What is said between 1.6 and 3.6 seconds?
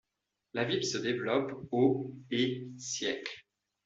aux et siècle.